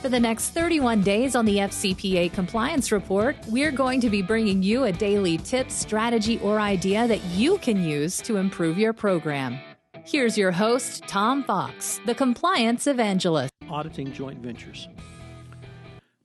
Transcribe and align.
For 0.00 0.08
the 0.08 0.18
next 0.18 0.50
31 0.50 1.02
days 1.02 1.36
on 1.36 1.44
the 1.44 1.58
FCPA 1.58 2.32
Compliance 2.32 2.90
Report, 2.90 3.36
we're 3.48 3.70
going 3.70 4.00
to 4.00 4.08
be 4.08 4.22
bringing 4.22 4.62
you 4.62 4.84
a 4.84 4.92
daily 4.92 5.36
tip, 5.36 5.70
strategy, 5.70 6.38
or 6.38 6.58
idea 6.58 7.06
that 7.06 7.22
you 7.26 7.58
can 7.58 7.84
use 7.84 8.16
to 8.22 8.38
improve 8.38 8.78
your 8.78 8.94
program. 8.94 9.58
Here's 10.06 10.38
your 10.38 10.52
host, 10.52 11.02
Tom 11.06 11.44
Fox, 11.44 12.00
the 12.06 12.14
Compliance 12.14 12.86
Evangelist. 12.86 13.52
Auditing 13.68 14.10
joint 14.14 14.38
ventures. 14.38 14.88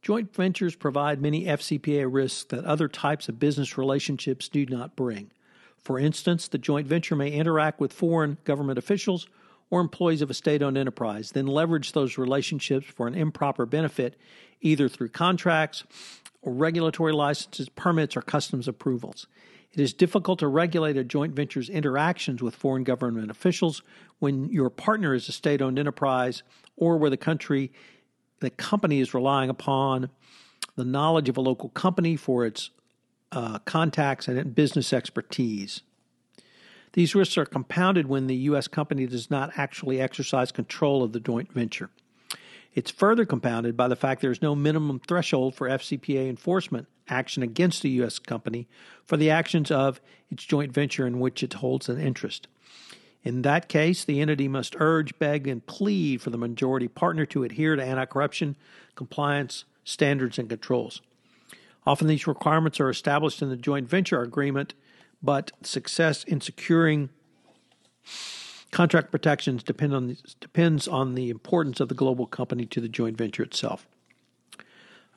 Joint 0.02 0.34
ventures 0.34 0.78
provide 0.78 1.22
many 1.22 1.44
FCPA 1.44 2.08
risks 2.10 2.46
that 2.46 2.64
other 2.64 2.88
types 2.88 3.28
of 3.28 3.40
business 3.40 3.78
relationships 3.78 4.48
do 4.48 4.66
not 4.68 4.96
bring. 4.96 5.32
For 5.80 6.00
instance, 6.00 6.48
the 6.48 6.58
joint 6.58 6.88
venture 6.88 7.18
may 7.18 7.30
interact 7.30 7.82
with 7.82 7.92
foreign 7.92 8.38
government 8.46 8.80
officials 8.80 9.28
or 9.70 9.82
employees 9.82 10.22
of 10.22 10.30
a 10.30 10.34
state 10.34 10.62
owned 10.62 10.78
enterprise, 10.78 11.32
then 11.32 11.48
leverage 11.48 11.92
those 11.92 12.18
relationships 12.18 12.88
for 12.88 13.08
an 13.08 13.16
improper 13.16 13.66
benefit, 13.66 14.16
either 14.62 14.88
through 14.88 15.10
contracts 15.10 15.84
or 16.42 16.54
regulatory 16.54 17.14
licenses, 17.14 17.70
permits, 17.70 18.16
or 18.16 18.22
customs 18.22 18.68
approvals. 18.68 19.28
It 19.74 19.82
is 19.82 19.94
difficult 19.94 20.40
to 20.40 20.48
regulate 20.48 20.96
a 20.96 21.04
joint 21.04 21.36
venture's 21.36 21.70
interactions 21.70 22.42
with 22.42 22.56
foreign 22.56 22.84
government 22.84 23.30
officials 23.30 23.82
when 24.20 24.50
your 24.50 24.70
partner 24.70 25.14
is 25.14 25.28
a 25.28 25.34
state 25.34 25.62
owned 25.62 25.78
enterprise 25.78 26.44
or 26.78 26.98
where 26.98 27.10
the 27.10 27.18
country, 27.18 27.74
the 28.40 28.50
company 28.50 29.02
is 29.02 29.14
relying 29.14 29.50
upon 29.50 30.10
the 30.76 30.86
knowledge 30.86 31.28
of 31.28 31.38
a 31.38 31.42
local 31.42 31.70
company 31.70 32.16
for 32.16 32.46
its 32.46 32.70
uh, 33.32 33.60
contacts 33.60 34.28
and 34.28 34.56
business 34.56 34.94
expertise. 34.94 35.82
These 36.96 37.14
risks 37.14 37.38
are 37.38 37.46
compounded 37.46 38.08
when 38.08 38.28
the 38.28 38.38
U.S. 38.38 38.70
company 38.70 39.06
does 39.06 39.30
not 39.30 39.52
actually 39.58 40.00
exercise 40.00 40.54
control 40.54 41.04
of 41.04 41.12
the 41.12 41.20
joint 41.20 41.52
venture. 41.52 41.90
It's 42.74 42.90
further 42.90 43.26
compounded 43.26 43.76
by 43.76 43.90
the 43.90 43.98
fact 43.98 44.22
there 44.22 44.32
is 44.32 44.42
no 44.42 44.56
minimum 44.56 45.02
threshold 45.06 45.56
for 45.56 45.68
FCPA 45.68 46.30
enforcement 46.30 46.88
action 47.10 47.44
against 47.44 47.82
the 47.82 47.90
U.S. 47.90 48.18
company 48.18 48.70
for 49.04 49.18
the 49.18 49.30
actions 49.30 49.72
of 49.72 50.00
its 50.32 50.46
joint 50.46 50.72
venture 50.72 51.06
in 51.06 51.20
which 51.20 51.44
it 51.44 51.56
holds 51.56 51.90
an 51.90 52.00
interest. 52.00 52.48
In 53.24 53.42
that 53.42 53.68
case, 53.68 54.06
the 54.06 54.22
entity 54.22 54.48
must 54.48 54.78
urge, 54.80 55.20
beg, 55.20 55.48
and 55.48 55.66
plead 55.66 56.22
for 56.22 56.30
the 56.30 56.38
majority 56.38 56.88
partner 56.88 57.26
to 57.26 57.44
adhere 57.44 57.76
to 57.76 57.84
anti 57.84 58.06
corruption 58.06 58.56
compliance 58.96 59.66
standards 59.84 60.40
and 60.40 60.48
controls. 60.48 61.02
Often 61.86 62.08
these 62.08 62.26
requirements 62.26 62.80
are 62.80 62.90
established 62.90 63.42
in 63.42 63.50
the 63.50 63.58
joint 63.58 63.90
venture 63.90 64.22
agreement 64.22 64.76
but 65.26 65.52
success 65.64 66.24
in 66.24 66.40
securing 66.40 67.10
contract 68.72 69.10
protections 69.10 69.64
depend 69.64 69.94
on 69.94 70.08
the, 70.08 70.18
depends 70.40 70.88
on 70.88 71.16
the 71.16 71.30
importance 71.30 71.80
of 71.80 71.90
the 71.90 71.96
global 71.96 72.28
company 72.28 72.66
to 72.68 72.80
the 72.80 72.88
joint 72.88 73.18
venture 73.18 73.42
itself. 73.42 73.88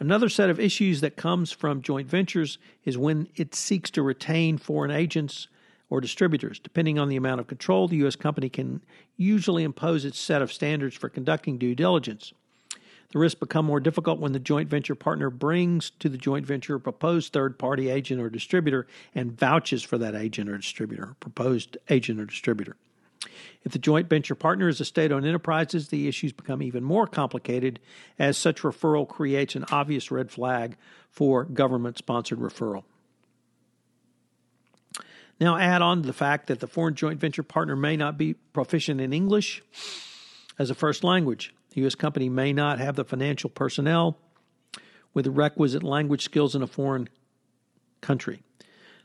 Another 0.01 0.29
set 0.29 0.49
of 0.49 0.61
issues 0.61 1.01
that 1.01 1.17
comes 1.17 1.53
from 1.53 1.83
joint 1.83 2.09
ventures 2.09 2.59
is 2.85 2.97
when 2.97 3.29
it 3.37 3.55
seeks 3.55 3.91
to 3.91 4.03
retain 4.03 4.57
foreign 4.57 4.93
agents 4.93 5.49
or 5.91 6.01
distributors. 6.01 6.59
Depending 6.59 6.99
on 6.99 7.09
the 7.09 7.17
amount 7.17 7.41
of 7.41 7.47
control, 7.47 7.89
the 7.89 7.97
U.S. 7.97 8.17
company 8.17 8.49
can 8.49 8.81
usually 9.17 9.65
impose 9.65 10.05
its 10.05 10.19
set 10.19 10.41
of 10.41 10.53
standards 10.53 10.95
for 10.95 11.09
conducting 11.09 11.59
due 11.59 11.75
diligence. 11.75 12.33
The 13.11 13.19
risks 13.19 13.41
become 13.41 13.65
more 13.65 13.81
difficult 13.81 14.21
when 14.21 14.33
the 14.33 14.39
joint 14.39 14.69
venture 14.69 14.95
partner 14.95 15.31
brings 15.31 15.91
to 15.99 16.11
the 16.11 16.19
joint 16.19 16.45
venture 16.45 16.75
a 16.75 16.81
proposed 16.81 17.33
third 17.33 17.59
party 17.59 17.89
agent 17.89 18.21
or 18.21 18.29
distributor 18.29 18.87
and 19.15 19.33
vouches 19.33 19.83
for 19.83 19.97
that 19.97 20.15
agent 20.15 20.51
or 20.51 20.59
distributor, 20.59 21.17
proposed 21.19 21.79
agent 21.89 22.21
or 22.21 22.27
distributor. 22.27 22.77
If 23.65 23.73
the 23.73 23.79
joint 23.79 24.09
venture 24.09 24.35
partner 24.35 24.69
is 24.69 24.81
a 24.81 24.85
state 24.85 25.11
owned 25.11 25.27
enterprise, 25.27 25.89
the 25.89 26.07
issues 26.07 26.33
become 26.33 26.63
even 26.63 26.85
more 26.85 27.07
complicated 27.07 27.81
as 28.19 28.37
such 28.37 28.63
referral 28.63 29.09
creates 29.09 29.57
an 29.57 29.65
obvious 29.71 30.11
red 30.11 30.31
flag 30.31 30.77
for 31.11 31.45
government 31.45 31.97
sponsored 31.97 32.39
referral. 32.39 32.85
Now, 35.41 35.57
add 35.57 35.83
on 35.83 36.03
to 36.03 36.07
the 36.07 36.13
fact 36.13 36.49
that 36.49 36.61
the 36.61 36.67
foreign 36.67 36.95
joint 36.95 37.21
venture 37.21 37.43
partner 37.43 37.77
may 37.77 37.97
not 37.97 38.19
be 38.19 38.35
proficient 38.35 39.01
in 39.01 39.13
English 39.13 39.63
as 40.59 40.69
a 40.69 40.75
first 40.75 41.05
language. 41.05 41.55
The 41.71 41.81
U.S. 41.83 41.95
company 41.95 42.29
may 42.29 42.53
not 42.53 42.79
have 42.79 42.97
the 42.97 43.05
financial 43.05 43.51
personnel 43.51 44.19
with 45.15 45.25
the 45.25 45.31
requisite 45.31 45.83
language 45.83 46.23
skills 46.23 46.55
in 46.55 46.62
a 46.62 46.67
foreign 46.67 47.09
country. 48.01 48.43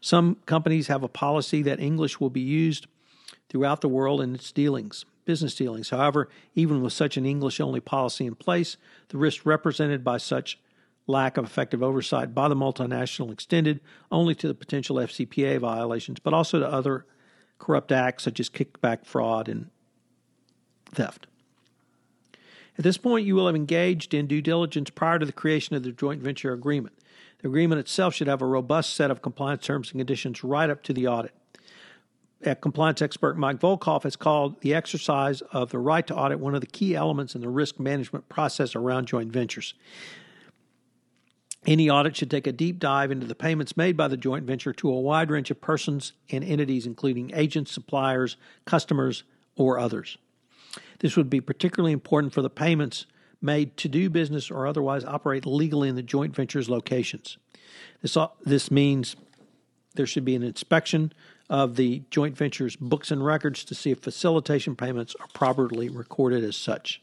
Some 0.01 0.38
companies 0.46 0.88
have 0.88 1.03
a 1.03 1.07
policy 1.07 1.62
that 1.63 1.79
English 1.79 2.19
will 2.19 2.29
be 2.29 2.41
used 2.41 2.88
throughout 3.50 3.81
the 3.81 3.88
world 3.88 4.22
in 4.22 4.35
its 4.35 4.51
dealings, 4.51 5.06
business 5.25 5.56
dealings. 5.56 5.90
However, 5.90 6.29
even 6.56 6.81
with 6.81 6.94
such 6.94 7.18
an 7.18 7.25
English 7.25 7.59
only 7.59 7.79
policy 7.79 8.25
in 8.25 8.35
place, 8.35 8.78
the 9.09 9.18
risk 9.18 9.45
represented 9.45 10.03
by 10.03 10.18
such 10.18 10.59
lack 11.07 11.38
of 11.38 11.45
effective 11.45 11.84
oversight 11.84 12.34
by 12.34 12.47
the 12.47 12.56
multinational 12.56 13.31
extended 13.31 13.80
only 14.12 14.35
to 14.35 14.47
the 14.47 14.53
potential 14.53 14.97
FCPA 14.97 15.59
violations, 15.59 16.19
but 16.19 16.34
also 16.34 16.59
to 16.59 16.68
other 16.68 17.06
corrupt 17.59 17.91
acts 17.91 18.24
such 18.24 18.40
as 18.40 18.50
kickback 18.50 19.06
fraud 19.06 19.47
and 19.47 19.69
theft. 20.85 21.28
At 22.78 22.84
this 22.84 22.97
point, 22.97 23.25
you 23.25 23.35
will 23.35 23.45
have 23.45 23.56
engaged 23.56 24.13
in 24.13 24.28
due 24.28 24.41
diligence 24.41 24.89
prior 24.89 25.19
to 25.19 25.25
the 25.25 25.31
creation 25.31 25.75
of 25.75 25.84
the 25.84 25.91
joint 25.91 26.22
venture 26.22 26.53
agreement. 26.53 26.97
The 27.41 27.47
agreement 27.47 27.79
itself 27.79 28.16
should 28.16 28.28
have 28.28 28.41
a 28.41 28.47
robust 28.47 28.95
set 28.95 29.11
of 29.11 29.22
compliance 29.22 29.66
terms 29.66 29.91
and 29.91 30.00
conditions 30.00 30.44
right 30.44 30.69
up 30.69 30.81
to 30.83 30.94
the 30.94 31.07
audit. 31.07 31.33
A 32.45 32.56
compliance 32.56 33.01
expert 33.01 33.38
Mike 33.38 33.59
Volkov 33.59 34.03
has 34.03 34.16
called 34.16 34.59
the 34.62 34.73
exercise 34.73 35.41
of 35.51 35.69
the 35.69 35.79
right 35.79 36.06
to 36.07 36.16
audit 36.16 36.39
one 36.39 36.56
of 36.56 36.62
the 36.62 36.67
key 36.67 36.95
elements 36.95 37.35
in 37.35 37.41
the 37.41 37.50
risk 37.50 37.79
management 37.79 38.28
process 38.28 38.75
around 38.75 39.06
joint 39.06 39.31
ventures. 39.31 39.73
Any 41.66 41.89
audit 41.89 42.17
should 42.17 42.29
take 42.29 42.45
a 42.45 42.51
deep 42.51 42.79
dive 42.79 43.12
into 43.12 43.25
the 43.25 43.35
payments 43.35 43.78
made 43.78 43.95
by 43.95 44.09
the 44.09 44.17
joint 44.17 44.45
venture 44.45 44.73
to 44.73 44.91
a 44.91 45.00
wide 45.00 45.31
range 45.31 45.51
of 45.51 45.62
persons 45.62 46.12
and 46.29 46.44
entities, 46.44 46.85
including 46.85 47.31
agents, 47.33 47.72
suppliers, 47.72 48.35
customers, 48.66 49.23
or 49.56 49.79
others. 49.79 50.17
This 51.00 51.16
would 51.16 51.29
be 51.29 51.41
particularly 51.41 51.94
important 51.94 52.34
for 52.34 52.41
the 52.41 52.50
payments 52.50 53.06
made 53.41 53.75
to 53.78 53.89
do 53.89 54.09
business 54.09 54.50
or 54.50 54.66
otherwise 54.66 55.03
operate 55.03 55.45
legally 55.45 55.89
in 55.89 55.95
the 55.95 56.03
joint 56.03 56.36
venture's 56.36 56.69
locations. 56.69 57.38
This, 58.01 58.18
this 58.45 58.71
means 58.71 59.15
there 59.95 60.07
should 60.07 60.25
be 60.25 60.36
an 60.36 60.44
inspection 60.44 61.12
of 61.50 61.75
the 61.75 62.03
joint 62.09 62.38
venture's 62.38 62.75
books 62.75 63.12
and 63.12 63.24
records 63.24 63.63
to 63.65 63.75
see 63.75 63.92
if 63.92 64.00
facilitation 64.00 64.75
payments 64.75 65.15
are 65.19 65.27
properly 65.33 65.89
recorded 65.89 66.44
as 66.44 66.56
such. 66.56 67.01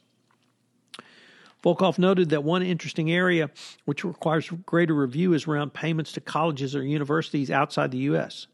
Volkov 1.63 1.99
noted 1.99 2.31
that 2.31 2.43
one 2.43 2.63
interesting 2.63 3.13
area 3.13 3.51
which 3.85 4.03
requires 4.03 4.51
greater 4.65 4.95
review 4.95 5.35
is 5.35 5.47
around 5.47 5.75
payments 5.75 6.13
to 6.13 6.21
colleges 6.21 6.75
or 6.75 6.83
universities 6.83 7.51
outside 7.51 7.91
the 7.91 7.99
U.S. 7.99 8.47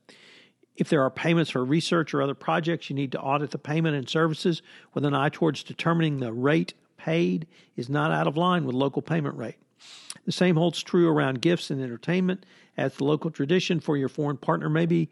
If 0.77 0.89
there 0.89 1.03
are 1.03 1.11
payments 1.11 1.51
for 1.51 1.65
research 1.65 2.13
or 2.13 2.23
other 2.23 2.35
projects, 2.35 2.91
you 2.91 2.97
need 2.97 3.13
to 3.13 3.21
audit 3.21 3.51
the 3.51 3.59
payment 3.59 3.97
and 3.97 4.09
services 4.09 4.63
with 4.93 5.05
an 5.05 5.15
eye 5.15 5.31
towards 5.31 5.63
determining 5.63 6.19
the 6.19 6.33
rate 6.33 6.75
paid 6.97 7.47
is 7.77 7.89
not 7.89 8.11
out 8.11 8.27
of 8.27 8.37
line 8.37 8.65
with 8.65 8.75
local 8.75 9.03
payment 9.03 9.37
rate. 9.37 9.57
The 10.25 10.33
same 10.33 10.57
holds 10.57 10.83
true 10.83 11.09
around 11.09 11.41
gifts 11.41 11.71
and 11.71 11.81
entertainment, 11.81 12.45
as 12.77 12.95
the 12.95 13.05
local 13.05 13.31
tradition 13.31 13.81
for 13.81 13.97
your 13.97 14.09
foreign 14.09 14.37
partner 14.37 14.69
may 14.69 14.87
be 14.87 15.09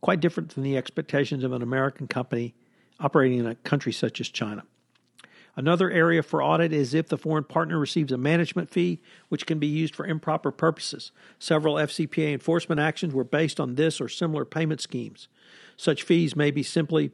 quite 0.00 0.20
different 0.20 0.54
than 0.54 0.64
the 0.64 0.76
expectations 0.76 1.44
of 1.44 1.52
an 1.52 1.62
American 1.62 2.08
company 2.08 2.54
operating 3.00 3.38
in 3.38 3.46
a 3.46 3.54
country 3.54 3.92
such 3.92 4.20
as 4.20 4.28
China. 4.28 4.64
Another 5.56 5.90
area 5.90 6.22
for 6.22 6.42
audit 6.42 6.72
is 6.72 6.92
if 6.92 7.08
the 7.08 7.16
foreign 7.16 7.44
partner 7.44 7.78
receives 7.78 8.12
a 8.12 8.18
management 8.18 8.68
fee, 8.68 9.00
which 9.30 9.46
can 9.46 9.58
be 9.58 9.66
used 9.66 9.96
for 9.96 10.06
improper 10.06 10.50
purposes. 10.50 11.12
Several 11.38 11.76
FCPA 11.76 12.34
enforcement 12.34 12.78
actions 12.78 13.14
were 13.14 13.24
based 13.24 13.58
on 13.58 13.74
this 13.74 13.98
or 13.98 14.08
similar 14.08 14.44
payment 14.44 14.82
schemes. 14.82 15.28
Such 15.78 16.02
fees 16.02 16.36
may 16.36 16.50
be 16.50 16.62
simply 16.62 17.10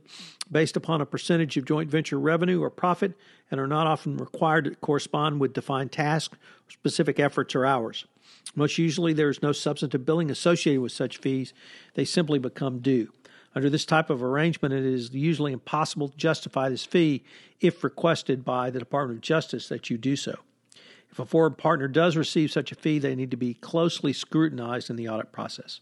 based 0.50 0.76
upon 0.76 1.00
a 1.00 1.06
percentage 1.06 1.56
of 1.56 1.64
joint 1.64 1.88
venture 1.88 2.18
revenue 2.18 2.60
or 2.62 2.70
profit 2.70 3.14
and 3.50 3.60
are 3.60 3.66
not 3.68 3.86
often 3.86 4.16
required 4.16 4.64
to 4.64 4.74
correspond 4.76 5.40
with 5.40 5.52
defined 5.52 5.92
tasks, 5.92 6.36
specific 6.68 7.20
efforts, 7.20 7.54
or 7.54 7.64
hours. 7.64 8.06
Most 8.54 8.76
usually, 8.76 9.12
there 9.12 9.30
is 9.30 9.42
no 9.42 9.52
substantive 9.52 10.04
billing 10.04 10.30
associated 10.30 10.80
with 10.80 10.92
such 10.92 11.18
fees, 11.18 11.54
they 11.94 12.04
simply 12.04 12.38
become 12.38 12.80
due. 12.80 13.12
Under 13.54 13.68
this 13.68 13.84
type 13.84 14.08
of 14.08 14.22
arrangement, 14.22 14.72
it 14.72 14.84
is 14.84 15.12
usually 15.12 15.52
impossible 15.52 16.08
to 16.08 16.16
justify 16.16 16.68
this 16.68 16.84
fee 16.84 17.22
if 17.60 17.84
requested 17.84 18.44
by 18.44 18.70
the 18.70 18.78
Department 18.78 19.18
of 19.18 19.22
Justice 19.22 19.68
that 19.68 19.90
you 19.90 19.98
do 19.98 20.16
so. 20.16 20.36
If 21.10 21.18
a 21.18 21.26
foreign 21.26 21.54
partner 21.54 21.88
does 21.88 22.16
receive 22.16 22.50
such 22.50 22.72
a 22.72 22.74
fee, 22.74 22.98
they 22.98 23.14
need 23.14 23.30
to 23.30 23.36
be 23.36 23.52
closely 23.52 24.14
scrutinized 24.14 24.88
in 24.88 24.96
the 24.96 25.08
audit 25.08 25.30
process. 25.30 25.80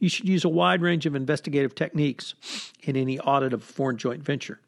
You 0.00 0.08
should 0.08 0.28
use 0.28 0.44
a 0.44 0.48
wide 0.48 0.82
range 0.82 1.06
of 1.06 1.14
investigative 1.14 1.74
techniques 1.74 2.34
in 2.82 2.96
any 2.96 3.18
audit 3.20 3.52
of 3.52 3.62
a 3.62 3.64
foreign 3.64 3.96
joint 3.96 4.22
venture. 4.22 4.60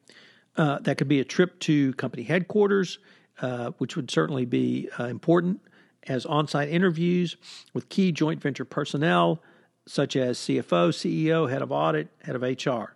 Uh, 0.57 0.79
that 0.81 0.99
could 0.99 1.09
be 1.09 1.21
a 1.21 1.25
trip 1.25 1.59
to 1.61 1.93
company 1.95 2.23
headquarters, 2.23 2.99
uh, 3.41 3.71
which 3.79 3.97
would 3.97 4.11
certainly 4.11 4.45
be 4.45 4.89
uh, 4.99 5.05
important, 5.05 5.61
as 6.05 6.25
on 6.27 6.47
site 6.47 6.69
interviews 6.69 7.37
with 7.75 7.89
key 7.89 8.13
joint 8.13 8.41
venture 8.41 8.65
personnel, 8.65 9.43
such 9.91 10.15
as 10.15 10.39
CFO, 10.39 10.91
CEO, 10.91 11.51
head 11.51 11.63
of 11.63 11.73
audit, 11.73 12.07
head 12.23 12.37
of 12.37 12.43
HR. 12.43 12.95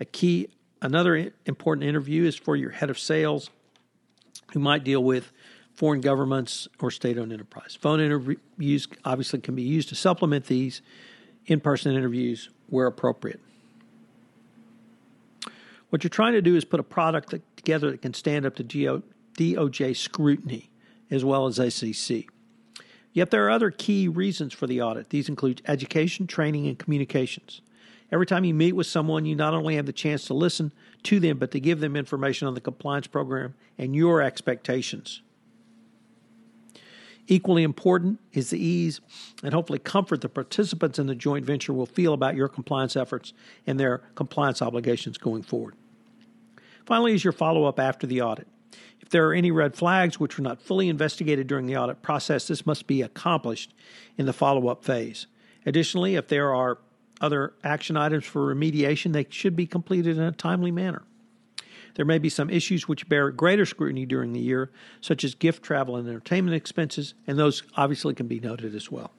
A 0.00 0.04
key, 0.04 0.48
another 0.82 1.30
important 1.46 1.86
interview 1.88 2.24
is 2.24 2.34
for 2.34 2.56
your 2.56 2.70
head 2.70 2.90
of 2.90 2.98
sales, 2.98 3.50
who 4.52 4.58
might 4.58 4.82
deal 4.82 5.02
with 5.02 5.30
foreign 5.74 6.00
governments 6.00 6.66
or 6.80 6.90
state 6.90 7.18
owned 7.18 7.32
enterprise. 7.32 7.78
Phone 7.80 8.00
interviews 8.00 8.88
obviously 9.04 9.42
can 9.42 9.54
be 9.54 9.62
used 9.62 9.88
to 9.90 9.94
supplement 9.94 10.46
these 10.46 10.82
in 11.46 11.60
person 11.60 11.94
interviews 11.94 12.50
where 12.68 12.88
appropriate. 12.88 13.40
What 15.90 16.02
you're 16.02 16.08
trying 16.08 16.32
to 16.32 16.42
do 16.42 16.56
is 16.56 16.64
put 16.64 16.80
a 16.80 16.84
product 16.84 17.32
together 17.54 17.92
that 17.92 18.02
can 18.02 18.12
stand 18.12 18.44
up 18.44 18.56
to 18.56 18.64
DOJ 18.64 19.96
scrutiny 19.96 20.70
as 21.12 21.24
well 21.24 21.46
as 21.46 21.74
SEC. 21.74 22.24
Yet 23.14 23.30
there 23.30 23.46
are 23.46 23.50
other 23.50 23.70
key 23.70 24.08
reasons 24.08 24.52
for 24.52 24.66
the 24.66 24.82
audit. 24.82 25.10
These 25.10 25.28
include 25.28 25.62
education, 25.66 26.26
training, 26.26 26.66
and 26.66 26.78
communications. 26.78 27.62
Every 28.12 28.26
time 28.26 28.44
you 28.44 28.52
meet 28.52 28.72
with 28.72 28.88
someone, 28.88 29.24
you 29.24 29.36
not 29.36 29.54
only 29.54 29.76
have 29.76 29.86
the 29.86 29.92
chance 29.92 30.26
to 30.26 30.34
listen 30.34 30.72
to 31.04 31.20
them, 31.20 31.38
but 31.38 31.52
to 31.52 31.60
give 31.60 31.80
them 31.80 31.96
information 31.96 32.48
on 32.48 32.54
the 32.54 32.60
compliance 32.60 33.06
program 33.06 33.54
and 33.78 33.94
your 33.94 34.20
expectations. 34.20 35.22
Equally 37.26 37.62
important 37.62 38.20
is 38.32 38.50
the 38.50 38.62
ease 38.62 39.00
and 39.42 39.54
hopefully 39.54 39.78
comfort 39.78 40.20
the 40.20 40.28
participants 40.28 40.98
in 40.98 41.06
the 41.06 41.14
joint 41.14 41.46
venture 41.46 41.72
will 41.72 41.86
feel 41.86 42.12
about 42.12 42.34
your 42.34 42.48
compliance 42.48 42.96
efforts 42.96 43.32
and 43.66 43.80
their 43.80 43.98
compliance 44.14 44.60
obligations 44.60 45.16
going 45.16 45.42
forward. 45.42 45.74
Finally, 46.84 47.14
is 47.14 47.24
your 47.24 47.32
follow 47.32 47.64
up 47.64 47.80
after 47.80 48.06
the 48.06 48.20
audit. 48.20 48.46
If 49.04 49.10
there 49.10 49.28
are 49.28 49.34
any 49.34 49.50
red 49.50 49.76
flags 49.76 50.18
which 50.18 50.38
were 50.38 50.44
not 50.44 50.62
fully 50.62 50.88
investigated 50.88 51.46
during 51.46 51.66
the 51.66 51.76
audit 51.76 52.00
process, 52.00 52.48
this 52.48 52.64
must 52.64 52.86
be 52.86 53.02
accomplished 53.02 53.74
in 54.16 54.24
the 54.24 54.32
follow 54.32 54.68
up 54.68 54.82
phase. 54.82 55.26
Additionally, 55.66 56.14
if 56.14 56.28
there 56.28 56.54
are 56.54 56.78
other 57.20 57.52
action 57.62 57.98
items 57.98 58.24
for 58.24 58.54
remediation, 58.54 59.12
they 59.12 59.26
should 59.28 59.54
be 59.54 59.66
completed 59.66 60.16
in 60.16 60.22
a 60.22 60.32
timely 60.32 60.70
manner. 60.70 61.02
There 61.96 62.06
may 62.06 62.18
be 62.18 62.30
some 62.30 62.48
issues 62.48 62.88
which 62.88 63.06
bear 63.06 63.30
greater 63.30 63.66
scrutiny 63.66 64.06
during 64.06 64.32
the 64.32 64.40
year, 64.40 64.70
such 65.02 65.22
as 65.22 65.34
gift, 65.34 65.62
travel, 65.62 65.96
and 65.96 66.08
entertainment 66.08 66.56
expenses, 66.56 67.12
and 67.26 67.38
those 67.38 67.62
obviously 67.76 68.14
can 68.14 68.26
be 68.26 68.40
noted 68.40 68.74
as 68.74 68.90
well. 68.90 69.12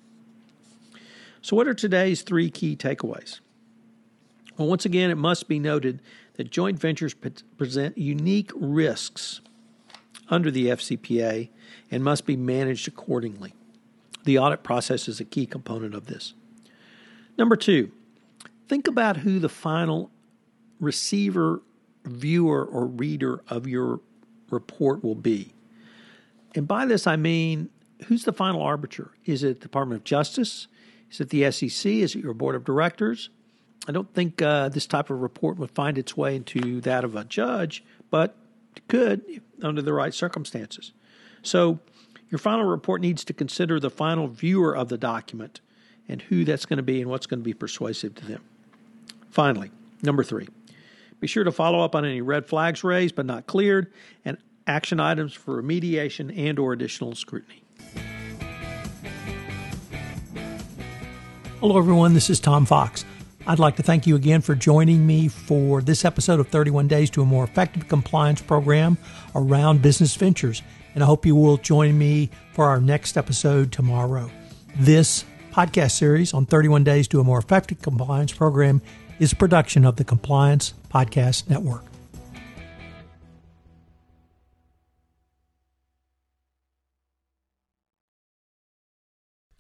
So, 1.43 1.55
what 1.55 1.67
are 1.67 1.75
today's 1.75 2.23
three 2.23 2.49
key 2.49 2.75
takeaways? 2.75 3.39
Well, 4.57 4.67
once 4.67 4.83
again, 4.83 5.11
it 5.11 5.15
must 5.15 5.47
be 5.47 5.59
noted 5.59 6.01
that 6.37 6.49
joint 6.49 6.79
ventures 6.79 7.13
present 7.13 7.99
unique 7.99 8.51
risks 8.55 9.41
under 10.29 10.51
the 10.51 10.67
FCPA 10.67 11.49
and 11.91 12.03
must 12.03 12.25
be 12.25 12.35
managed 12.35 12.87
accordingly. 12.87 13.53
The 14.23 14.39
audit 14.39 14.63
process 14.63 15.07
is 15.07 15.19
a 15.19 15.25
key 15.25 15.45
component 15.45 15.93
of 15.93 16.07
this. 16.07 16.33
Number 17.37 17.55
two, 17.55 17.91
think 18.67 18.87
about 18.87 19.17
who 19.17 19.39
the 19.39 19.49
final 19.49 20.09
receiver, 20.79 21.61
viewer, 22.03 22.65
or 22.65 22.85
reader 22.85 23.41
of 23.47 23.67
your 23.67 23.99
report 24.49 25.03
will 25.03 25.15
be. 25.15 25.53
And 26.55 26.67
by 26.67 26.85
this, 26.85 27.05
I 27.05 27.17
mean 27.17 27.69
who's 28.05 28.23
the 28.23 28.33
final 28.33 28.61
arbiter? 28.61 29.11
Is 29.25 29.43
it 29.43 29.59
the 29.59 29.61
Department 29.61 30.01
of 30.01 30.03
Justice? 30.03 30.67
Is 31.11 31.21
it 31.21 31.29
the 31.29 31.51
SEC? 31.51 31.91
Is 31.91 32.15
it 32.15 32.23
your 32.23 32.33
board 32.33 32.55
of 32.55 32.63
directors? 32.63 33.29
I 33.87 33.91
don't 33.91 34.11
think 34.13 34.41
uh, 34.41 34.69
this 34.69 34.87
type 34.87 35.09
of 35.09 35.21
report 35.21 35.57
would 35.57 35.71
find 35.71 35.97
its 35.97 36.17
way 36.17 36.35
into 36.35 36.81
that 36.81 37.03
of 37.03 37.15
a 37.15 37.23
judge, 37.23 37.83
but 38.09 38.35
could 38.87 39.41
under 39.61 39.81
the 39.81 39.93
right 39.93 40.13
circumstances. 40.13 40.91
So, 41.41 41.79
your 42.29 42.39
final 42.39 42.65
report 42.65 43.01
needs 43.01 43.23
to 43.25 43.33
consider 43.33 43.79
the 43.79 43.91
final 43.91 44.27
viewer 44.27 44.75
of 44.75 44.89
the 44.89 44.97
document 44.97 45.61
and 46.09 46.21
who 46.23 46.43
that's 46.43 46.65
going 46.65 46.77
to 46.77 46.83
be 46.83 47.01
and 47.01 47.09
what's 47.09 47.27
going 47.27 47.39
to 47.39 47.43
be 47.43 47.53
persuasive 47.53 48.15
to 48.15 48.25
them. 48.25 48.41
Finally, 49.29 49.71
number 50.01 50.23
three, 50.23 50.47
be 51.19 51.27
sure 51.27 51.43
to 51.43 51.51
follow 51.51 51.81
up 51.81 51.95
on 51.95 52.03
any 52.03 52.21
red 52.21 52.45
flags 52.45 52.83
raised 52.83 53.15
but 53.15 53.25
not 53.25 53.47
cleared 53.47 53.91
and 54.23 54.37
action 54.67 54.99
items 54.99 55.33
for 55.33 55.61
remediation 55.61 56.35
and 56.35 56.57
or 56.57 56.73
additional 56.73 57.13
scrutiny. 57.15 57.63
Hello 61.59 61.77
everyone, 61.77 62.13
this 62.13 62.29
is 62.29 62.39
Tom 62.39 62.65
Fox. 62.65 63.05
I'd 63.47 63.59
like 63.59 63.75
to 63.75 63.83
thank 63.83 64.07
you 64.07 64.15
again 64.15 64.41
for 64.41 64.55
joining 64.55 65.05
me 65.05 65.27
for 65.27 65.79
this 65.79 66.03
episode 66.03 66.39
of 66.39 66.47
31 66.47 66.87
Days 66.87 67.11
to 67.11 67.21
a 67.21 67.25
More 67.25 67.43
Effective 67.43 67.87
Compliance 67.87 68.41
Program 68.41 68.97
around 69.35 69.83
business 69.83 70.15
ventures. 70.15 70.63
And 70.95 71.03
I 71.03 71.05
hope 71.07 71.27
you 71.27 71.35
will 71.35 71.57
join 71.57 71.95
me 71.95 72.31
for 72.53 72.65
our 72.65 72.81
next 72.81 73.17
episode 73.17 73.71
tomorrow. 73.71 74.31
This 74.77 75.25
podcast 75.51 75.91
series 75.91 76.33
on 76.33 76.47
31 76.47 76.85
Days 76.85 77.07
to 77.09 77.19
a 77.19 77.23
More 77.23 77.37
Effective 77.37 77.83
Compliance 77.83 78.33
Program 78.33 78.81
is 79.19 79.33
a 79.33 79.35
production 79.35 79.85
of 79.85 79.97
the 79.97 80.03
Compliance 80.03 80.73
Podcast 80.91 81.47
Network. 81.47 81.94